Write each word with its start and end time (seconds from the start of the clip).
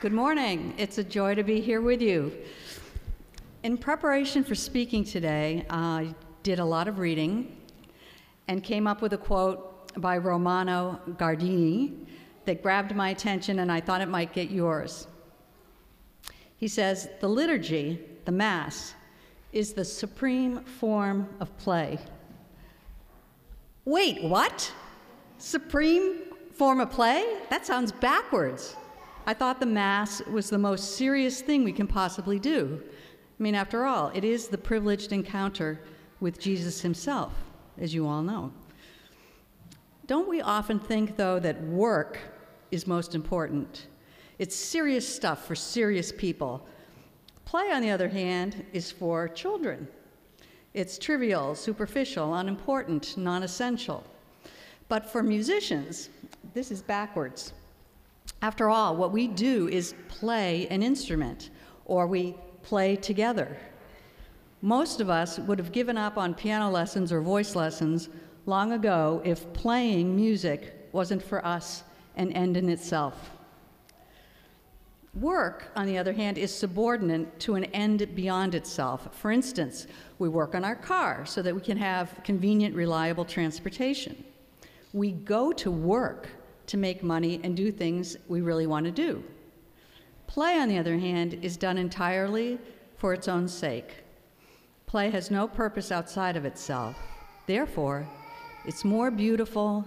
Good 0.00 0.12
morning. 0.12 0.74
It's 0.78 0.98
a 0.98 1.02
joy 1.02 1.34
to 1.34 1.42
be 1.42 1.60
here 1.60 1.80
with 1.80 2.00
you. 2.00 2.30
In 3.64 3.76
preparation 3.76 4.44
for 4.44 4.54
speaking 4.54 5.02
today, 5.02 5.66
I 5.68 6.14
did 6.44 6.60
a 6.60 6.64
lot 6.64 6.86
of 6.86 7.00
reading 7.00 7.56
and 8.46 8.62
came 8.62 8.86
up 8.86 9.02
with 9.02 9.14
a 9.14 9.18
quote 9.18 9.92
by 10.00 10.18
Romano 10.18 11.00
Guardini 11.16 12.06
that 12.44 12.62
grabbed 12.62 12.94
my 12.94 13.08
attention 13.08 13.58
and 13.58 13.72
I 13.72 13.80
thought 13.80 14.00
it 14.00 14.08
might 14.08 14.32
get 14.32 14.52
yours. 14.52 15.08
He 16.58 16.68
says, 16.68 17.08
The 17.20 17.28
liturgy, 17.28 18.00
the 18.24 18.30
Mass, 18.30 18.94
is 19.52 19.72
the 19.72 19.84
supreme 19.84 20.60
form 20.62 21.28
of 21.40 21.58
play. 21.58 21.98
Wait, 23.84 24.22
what? 24.22 24.72
Supreme 25.38 26.20
form 26.52 26.78
of 26.78 26.88
play? 26.88 27.38
That 27.50 27.66
sounds 27.66 27.90
backwards. 27.90 28.76
I 29.28 29.34
thought 29.34 29.60
the 29.60 29.66
Mass 29.66 30.22
was 30.22 30.48
the 30.48 30.56
most 30.56 30.96
serious 30.96 31.42
thing 31.42 31.62
we 31.62 31.74
can 31.74 31.86
possibly 31.86 32.38
do. 32.38 32.82
I 32.82 33.42
mean, 33.42 33.54
after 33.54 33.84
all, 33.84 34.10
it 34.14 34.24
is 34.24 34.48
the 34.48 34.56
privileged 34.56 35.12
encounter 35.12 35.80
with 36.18 36.40
Jesus 36.40 36.80
himself, 36.80 37.34
as 37.76 37.92
you 37.92 38.06
all 38.06 38.22
know. 38.22 38.50
Don't 40.06 40.30
we 40.30 40.40
often 40.40 40.80
think, 40.80 41.18
though, 41.18 41.38
that 41.40 41.60
work 41.64 42.18
is 42.70 42.86
most 42.86 43.14
important? 43.14 43.88
It's 44.38 44.56
serious 44.56 45.06
stuff 45.06 45.46
for 45.46 45.54
serious 45.54 46.10
people. 46.10 46.66
Play, 47.44 47.70
on 47.70 47.82
the 47.82 47.90
other 47.90 48.08
hand, 48.08 48.64
is 48.72 48.90
for 48.90 49.28
children. 49.28 49.86
It's 50.72 50.96
trivial, 50.96 51.54
superficial, 51.54 52.34
unimportant, 52.34 53.18
non 53.18 53.42
essential. 53.42 54.04
But 54.88 55.04
for 55.04 55.22
musicians, 55.22 56.08
this 56.54 56.70
is 56.70 56.80
backwards. 56.80 57.52
After 58.40 58.68
all, 58.70 58.96
what 58.96 59.12
we 59.12 59.26
do 59.26 59.68
is 59.68 59.94
play 60.08 60.68
an 60.68 60.82
instrument, 60.82 61.50
or 61.84 62.06
we 62.06 62.36
play 62.62 62.94
together. 62.94 63.56
Most 64.62 65.00
of 65.00 65.10
us 65.10 65.38
would 65.40 65.58
have 65.58 65.72
given 65.72 65.98
up 65.98 66.16
on 66.16 66.34
piano 66.34 66.70
lessons 66.70 67.12
or 67.12 67.20
voice 67.20 67.54
lessons 67.54 68.08
long 68.46 68.72
ago 68.72 69.20
if 69.24 69.52
playing 69.52 70.14
music 70.14 70.88
wasn't 70.92 71.22
for 71.22 71.44
us 71.44 71.82
an 72.16 72.32
end 72.32 72.56
in 72.56 72.68
itself. 72.68 73.30
Work, 75.14 75.72
on 75.74 75.86
the 75.86 75.98
other 75.98 76.12
hand, 76.12 76.38
is 76.38 76.54
subordinate 76.54 77.40
to 77.40 77.56
an 77.56 77.64
end 77.66 78.14
beyond 78.14 78.54
itself. 78.54 79.08
For 79.16 79.32
instance, 79.32 79.86
we 80.18 80.28
work 80.28 80.54
on 80.54 80.64
our 80.64 80.76
car 80.76 81.26
so 81.26 81.42
that 81.42 81.54
we 81.54 81.60
can 81.60 81.76
have 81.76 82.20
convenient, 82.22 82.74
reliable 82.74 83.24
transportation. 83.24 84.22
We 84.92 85.12
go 85.12 85.52
to 85.52 85.70
work 85.70 86.28
to 86.68 86.76
make 86.76 87.02
money 87.02 87.40
and 87.42 87.56
do 87.56 87.72
things 87.72 88.16
we 88.28 88.40
really 88.40 88.66
want 88.66 88.84
to 88.86 88.92
do. 88.92 89.22
Play, 90.26 90.58
on 90.58 90.68
the 90.68 90.78
other 90.78 90.98
hand, 90.98 91.38
is 91.42 91.56
done 91.56 91.78
entirely 91.78 92.58
for 92.96 93.12
its 93.12 93.28
own 93.28 93.48
sake. 93.48 94.04
Play 94.86 95.10
has 95.10 95.30
no 95.30 95.48
purpose 95.48 95.90
outside 95.90 96.36
of 96.36 96.44
itself. 96.44 96.96
Therefore, 97.46 98.08
it's 98.64 98.84
more 98.84 99.10
beautiful, 99.10 99.84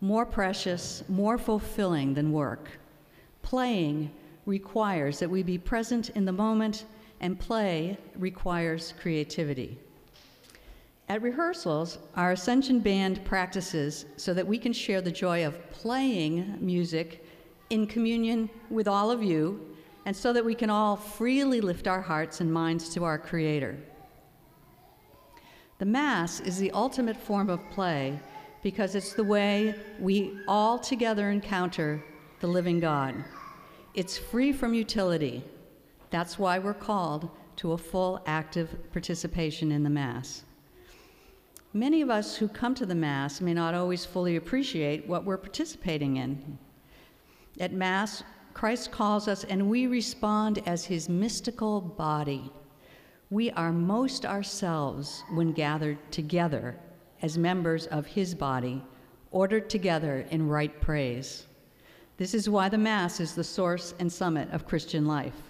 more 0.00 0.26
precious, 0.26 1.02
more 1.08 1.38
fulfilling 1.38 2.14
than 2.14 2.32
work. 2.32 2.68
Playing 3.42 4.10
requires 4.46 5.18
that 5.18 5.30
we 5.30 5.42
be 5.42 5.58
present 5.58 6.10
in 6.10 6.24
the 6.24 6.32
moment, 6.32 6.84
and 7.20 7.38
play 7.38 7.98
requires 8.16 8.94
creativity. 9.00 9.78
At 11.08 11.22
rehearsals, 11.22 11.98
our 12.16 12.32
Ascension 12.32 12.80
Band 12.80 13.24
practices 13.24 14.06
so 14.16 14.34
that 14.34 14.46
we 14.46 14.58
can 14.58 14.72
share 14.72 15.00
the 15.00 15.10
joy 15.12 15.46
of 15.46 15.70
playing 15.70 16.58
music 16.60 17.24
in 17.70 17.86
communion 17.86 18.50
with 18.70 18.88
all 18.88 19.10
of 19.12 19.22
you, 19.22 19.76
and 20.04 20.16
so 20.16 20.32
that 20.32 20.44
we 20.44 20.54
can 20.54 20.70
all 20.70 20.96
freely 20.96 21.60
lift 21.60 21.86
our 21.86 22.00
hearts 22.00 22.40
and 22.40 22.52
minds 22.52 22.88
to 22.94 23.04
our 23.04 23.18
Creator. 23.18 23.76
The 25.78 25.84
Mass 25.84 26.40
is 26.40 26.58
the 26.58 26.70
ultimate 26.72 27.16
form 27.16 27.50
of 27.50 27.60
play 27.70 28.18
because 28.62 28.94
it's 28.94 29.12
the 29.12 29.24
way 29.24 29.74
we 30.00 30.38
all 30.48 30.78
together 30.78 31.30
encounter 31.30 32.02
the 32.40 32.46
living 32.46 32.80
God. 32.80 33.14
It's 33.94 34.18
free 34.18 34.52
from 34.52 34.74
utility. 34.74 35.44
That's 36.10 36.38
why 36.38 36.58
we're 36.58 36.74
called 36.74 37.30
to 37.56 37.72
a 37.72 37.78
full 37.78 38.22
active 38.26 38.90
participation 38.92 39.70
in 39.70 39.82
the 39.82 39.90
Mass. 39.90 40.45
Many 41.76 42.00
of 42.00 42.08
us 42.08 42.34
who 42.34 42.48
come 42.48 42.74
to 42.76 42.86
the 42.86 42.94
Mass 42.94 43.42
may 43.42 43.52
not 43.52 43.74
always 43.74 44.06
fully 44.06 44.36
appreciate 44.36 45.06
what 45.06 45.26
we're 45.26 45.36
participating 45.36 46.16
in. 46.16 46.58
At 47.60 47.74
Mass, 47.74 48.22
Christ 48.54 48.90
calls 48.90 49.28
us 49.28 49.44
and 49.44 49.68
we 49.68 49.86
respond 49.86 50.62
as 50.64 50.86
his 50.86 51.10
mystical 51.10 51.82
body. 51.82 52.50
We 53.28 53.50
are 53.50 53.72
most 53.72 54.24
ourselves 54.24 55.22
when 55.34 55.52
gathered 55.52 55.98
together 56.10 56.78
as 57.20 57.36
members 57.36 57.86
of 57.88 58.06
his 58.06 58.34
body, 58.34 58.82
ordered 59.30 59.68
together 59.68 60.26
in 60.30 60.48
right 60.48 60.80
praise. 60.80 61.46
This 62.16 62.32
is 62.32 62.48
why 62.48 62.70
the 62.70 62.78
Mass 62.78 63.20
is 63.20 63.34
the 63.34 63.44
source 63.44 63.92
and 63.98 64.10
summit 64.10 64.50
of 64.50 64.66
Christian 64.66 65.04
life. 65.04 65.42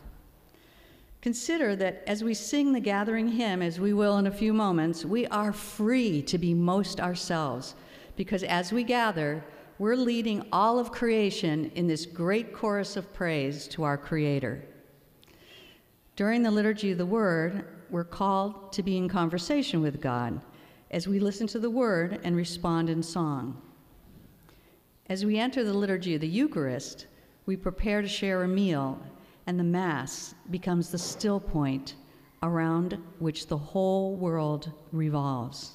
Consider 1.26 1.74
that 1.74 2.04
as 2.06 2.22
we 2.22 2.34
sing 2.34 2.72
the 2.72 2.78
gathering 2.78 3.26
hymn, 3.26 3.60
as 3.60 3.80
we 3.80 3.92
will 3.92 4.18
in 4.18 4.28
a 4.28 4.30
few 4.30 4.52
moments, 4.52 5.04
we 5.04 5.26
are 5.26 5.52
free 5.52 6.22
to 6.22 6.38
be 6.38 6.54
most 6.54 7.00
ourselves, 7.00 7.74
because 8.14 8.44
as 8.44 8.72
we 8.72 8.84
gather, 8.84 9.44
we're 9.80 9.96
leading 9.96 10.46
all 10.52 10.78
of 10.78 10.92
creation 10.92 11.72
in 11.74 11.88
this 11.88 12.06
great 12.06 12.52
chorus 12.52 12.96
of 12.96 13.12
praise 13.12 13.66
to 13.66 13.82
our 13.82 13.98
Creator. 13.98 14.64
During 16.14 16.44
the 16.44 16.50
Liturgy 16.52 16.92
of 16.92 16.98
the 16.98 17.04
Word, 17.04 17.66
we're 17.90 18.04
called 18.04 18.72
to 18.74 18.84
be 18.84 18.96
in 18.96 19.08
conversation 19.08 19.82
with 19.82 20.00
God 20.00 20.40
as 20.92 21.08
we 21.08 21.18
listen 21.18 21.48
to 21.48 21.58
the 21.58 21.68
Word 21.68 22.20
and 22.22 22.36
respond 22.36 22.88
in 22.88 23.02
song. 23.02 23.60
As 25.08 25.24
we 25.24 25.40
enter 25.40 25.64
the 25.64 25.74
Liturgy 25.74 26.14
of 26.14 26.20
the 26.20 26.28
Eucharist, 26.28 27.06
we 27.46 27.56
prepare 27.56 28.00
to 28.00 28.06
share 28.06 28.44
a 28.44 28.48
meal 28.48 29.00
and 29.46 29.58
the 29.58 29.64
Mass 29.64 30.34
becomes 30.50 30.90
the 30.90 30.98
still 30.98 31.40
point 31.40 31.94
around 32.42 32.98
which 33.18 33.46
the 33.46 33.56
whole 33.56 34.16
world 34.16 34.72
revolves. 34.92 35.72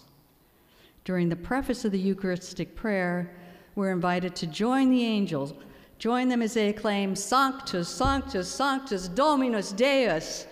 During 1.03 1.29
the 1.29 1.35
preface 1.35 1.83
of 1.85 1.91
the 1.91 1.99
Eucharistic 1.99 2.75
prayer, 2.75 3.35
we're 3.75 3.91
invited 3.91 4.35
to 4.35 4.47
join 4.47 4.91
the 4.91 5.03
angels, 5.03 5.53
join 5.97 6.27
them 6.27 6.41
as 6.41 6.53
they 6.53 6.69
acclaim, 6.69 7.15
Sanctus, 7.15 7.89
Sanctus, 7.89 8.51
Sanctus, 8.51 9.07
Dominus 9.07 9.71
Deus, 9.71 10.45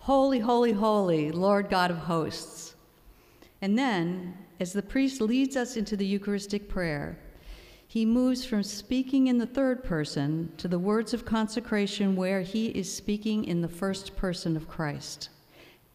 Holy, 0.00 0.38
Holy, 0.38 0.72
Holy, 0.72 1.32
Lord 1.32 1.68
God 1.68 1.90
of 1.90 1.96
hosts. 1.96 2.74
And 3.62 3.76
then, 3.78 4.36
as 4.60 4.72
the 4.72 4.82
priest 4.82 5.20
leads 5.20 5.56
us 5.56 5.76
into 5.76 5.96
the 5.96 6.06
Eucharistic 6.06 6.68
prayer, 6.68 7.18
he 7.96 8.04
moves 8.04 8.44
from 8.44 8.62
speaking 8.62 9.28
in 9.28 9.38
the 9.38 9.46
third 9.46 9.82
person 9.82 10.52
to 10.58 10.68
the 10.68 10.78
words 10.78 11.14
of 11.14 11.24
consecration 11.24 12.14
where 12.14 12.42
he 12.42 12.66
is 12.66 12.94
speaking 12.94 13.42
in 13.46 13.62
the 13.62 13.68
first 13.68 14.14
person 14.14 14.54
of 14.54 14.68
Christ. 14.68 15.30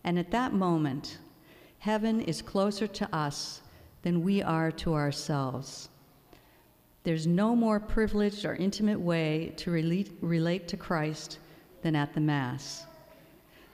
And 0.04 0.18
at 0.18 0.32
that 0.32 0.52
moment, 0.52 1.20
heaven 1.78 2.20
is 2.20 2.42
closer 2.42 2.88
to 2.88 3.16
us 3.16 3.62
than 4.02 4.24
we 4.24 4.42
are 4.42 4.72
to 4.72 4.96
ourselves. 4.96 5.90
There's 7.04 7.28
no 7.28 7.56
more 7.56 7.80
privileged 7.80 8.46
or 8.46 8.56
intimate 8.56 9.00
way 9.00 9.54
to 9.58 9.70
relate, 9.70 10.12
relate 10.22 10.68
to 10.70 10.78
Christ 10.78 11.38
than 11.84 11.96
at 11.96 12.16
the 12.16 12.20
Mass. 12.20 12.84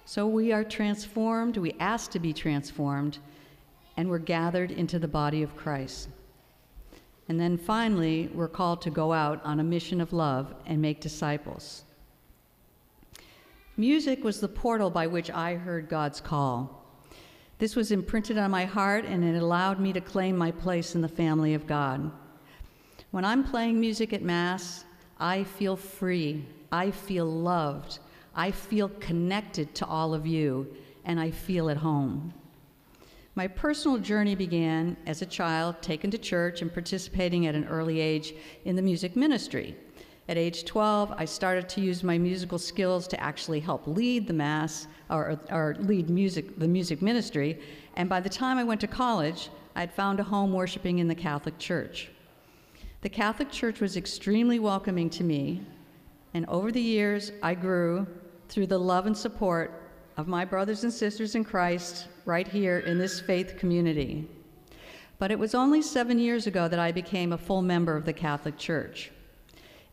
So 0.03 0.27
we 0.27 0.51
are 0.51 0.65
transformed, 0.65 1.55
we 1.55 1.75
ask 1.79 2.11
to 2.11 2.19
be 2.19 2.33
transformed, 2.33 3.19
and 3.95 4.09
we're 4.09 4.19
gathered 4.19 4.71
into 4.71 4.99
the 4.99 5.07
body 5.07 5.43
of 5.43 5.55
Christ. 5.55 6.09
And 7.29 7.39
then 7.39 7.57
finally, 7.57 8.29
we're 8.33 8.47
called 8.47 8.81
to 8.83 8.89
go 8.89 9.11
out 9.11 9.43
on 9.43 9.59
a 9.59 9.63
mission 9.63 9.99
of 9.99 10.13
love 10.13 10.53
and 10.65 10.81
make 10.81 11.01
disciples. 11.01 11.83
Music 13.75 14.23
was 14.23 14.39
the 14.39 14.47
portal 14.47 14.89
by 14.89 15.07
which 15.07 15.29
I 15.29 15.55
heard 15.55 15.89
God's 15.89 16.21
call. 16.21 16.83
This 17.59 17.75
was 17.75 17.91
imprinted 17.91 18.37
on 18.37 18.51
my 18.51 18.65
heart, 18.65 19.05
and 19.05 19.23
it 19.23 19.41
allowed 19.41 19.79
me 19.79 19.91
to 19.93 20.01
claim 20.01 20.37
my 20.37 20.51
place 20.51 20.95
in 20.95 21.01
the 21.01 21.07
family 21.07 21.53
of 21.53 21.67
God. 21.67 22.11
When 23.11 23.25
I'm 23.25 23.43
playing 23.43 23.79
music 23.79 24.13
at 24.13 24.21
Mass, 24.21 24.85
I 25.19 25.43
feel 25.43 25.75
free, 25.75 26.45
I 26.71 26.91
feel 26.91 27.25
loved, 27.25 27.99
I 28.35 28.51
feel 28.51 28.89
connected 28.99 29.73
to 29.75 29.85
all 29.85 30.13
of 30.13 30.27
you, 30.27 30.67
and 31.05 31.19
I 31.19 31.31
feel 31.31 31.69
at 31.69 31.77
home. 31.77 32.33
My 33.37 33.47
personal 33.47 33.99
journey 33.99 34.33
began 34.33 34.97
as 35.05 35.21
a 35.21 35.25
child, 35.27 35.79
taken 35.79 36.09
to 36.09 36.17
church 36.17 36.63
and 36.63 36.73
participating 36.73 37.45
at 37.45 37.53
an 37.53 37.67
early 37.67 37.99
age 37.99 38.33
in 38.65 38.75
the 38.75 38.81
music 38.81 39.15
ministry. 39.15 39.75
At 40.27 40.37
age 40.37 40.65
12, 40.65 41.13
I 41.15 41.25
started 41.25 41.69
to 41.69 41.79
use 41.79 42.03
my 42.03 42.17
musical 42.17 42.57
skills 42.57 43.07
to 43.09 43.23
actually 43.23 43.59
help 43.59 43.85
lead 43.85 44.25
the 44.25 44.33
mass 44.33 44.87
or, 45.11 45.39
or 45.51 45.75
lead 45.81 46.09
music, 46.09 46.57
the 46.57 46.67
music 46.67 47.03
ministry. 47.03 47.59
And 47.95 48.09
by 48.09 48.21
the 48.21 48.27
time 48.27 48.57
I 48.57 48.63
went 48.63 48.81
to 48.81 48.87
college, 48.87 49.51
I 49.75 49.81
had 49.81 49.93
found 49.93 50.19
a 50.19 50.23
home 50.23 50.51
worshiping 50.51 50.97
in 50.97 51.07
the 51.07 51.13
Catholic 51.13 51.59
Church. 51.59 52.09
The 53.01 53.09
Catholic 53.09 53.51
Church 53.51 53.81
was 53.81 53.97
extremely 53.97 54.57
welcoming 54.57 55.11
to 55.11 55.23
me, 55.23 55.61
And 56.33 56.47
over 56.47 56.71
the 56.71 56.81
years, 56.81 57.31
I 57.43 57.53
grew 57.53 58.07
through 58.49 58.65
the 58.65 58.79
love 58.79 59.05
and 59.05 59.15
support 59.15 59.86
of 60.17 60.27
my 60.27 60.43
brothers 60.43 60.83
and 60.83 60.91
sisters 60.91 61.35
in 61.35 61.43
Christ 61.43 62.07
right 62.25 62.47
here 62.47 62.79
in 62.79 62.97
this 62.97 63.19
faith 63.19 63.55
community. 63.57 64.27
But 65.19 65.31
it 65.31 65.39
was 65.39 65.55
only 65.55 65.81
seven 65.81 66.17
years 66.19 66.47
ago 66.47 66.67
that 66.67 66.79
I 66.79 66.91
became 66.91 67.33
a 67.33 67.37
full 67.37 67.61
member 67.61 67.95
of 67.95 68.05
the 68.05 68.13
Catholic 68.13 68.57
Church. 68.57 69.11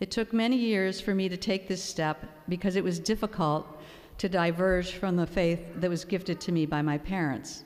It 0.00 0.11
took 0.11 0.32
many 0.32 0.56
years 0.56 1.00
for 1.00 1.15
me 1.15 1.29
to 1.29 1.37
take 1.37 1.69
this 1.69 1.82
step 1.82 2.25
because 2.49 2.76
it 2.76 2.85
was 2.85 2.99
difficult 2.99 3.67
to 4.19 4.29
diverge 4.29 4.93
from 4.93 5.17
the 5.17 5.26
faith 5.26 5.61
that 5.76 5.91
was 5.91 6.05
gifted 6.05 6.41
to 6.41 6.53
me 6.53 6.67
by 6.67 6.82
my 6.82 6.99
parents. 6.99 7.65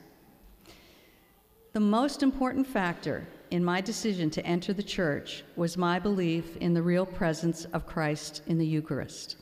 The 1.72 1.81
most 1.81 2.22
important 2.22 2.66
factor 2.66 3.26
in 3.50 3.64
my 3.64 3.81
decision 3.81 4.31
to 4.31 4.44
enter 4.44 4.72
the 4.72 4.82
church 4.82 5.44
was 5.56 5.76
my 5.76 5.99
belief 5.99 6.56
in 6.56 6.75
the 6.75 6.82
real 6.82 7.06
presence 7.06 7.66
of 7.66 7.87
Christ 7.87 8.43
in 8.46 8.58
the 8.58 8.66
Eucharist. 8.66 9.37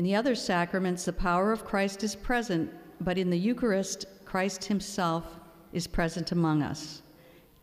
In 0.00 0.04
the 0.04 0.14
other 0.14 0.34
sacraments, 0.34 1.04
the 1.04 1.12
power 1.12 1.52
of 1.52 1.66
Christ 1.66 2.02
is 2.02 2.16
present, 2.16 2.72
but 3.02 3.18
in 3.18 3.28
the 3.28 3.38
Eucharist, 3.38 4.06
Christ 4.24 4.64
himself 4.64 5.38
is 5.74 5.86
present 5.86 6.32
among 6.32 6.62
us. 6.62 7.02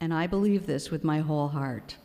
And 0.01 0.13
I 0.13 0.27
believe 0.27 0.67
this 0.67 0.91
with 0.91 1.03
my 1.03 1.17
whole 1.17 1.47
heart. 1.47 1.95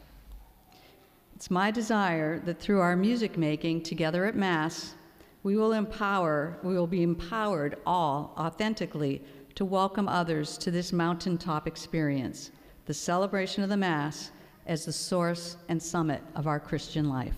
It's 1.36 1.50
my 1.50 1.70
desire 1.70 2.38
that 2.46 2.58
through 2.58 2.80
our 2.80 2.96
music 2.96 3.36
making 3.36 3.82
together 3.82 4.24
at 4.24 4.34
Mass, 4.34 4.94
we 5.42 5.58
will 5.58 5.74
empower, 5.74 6.56
we 6.62 6.72
will 6.72 6.86
be 6.86 7.02
empowered 7.02 7.76
all 7.84 8.34
authentically 8.38 9.20
to 9.56 9.66
welcome 9.66 10.08
others 10.08 10.56
to 10.56 10.70
this 10.70 10.94
mountaintop 10.94 11.66
experience, 11.66 12.52
the 12.86 12.94
celebration 12.94 13.62
of 13.62 13.68
the 13.68 13.76
Mass 13.76 14.30
as 14.66 14.86
the 14.86 14.94
source 14.94 15.58
and 15.68 15.82
summit 15.82 16.22
of 16.34 16.46
our 16.46 16.58
Christian 16.58 17.10
life. 17.10 17.36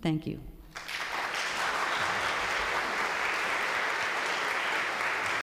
Thank 0.00 0.28
you. 0.28 0.38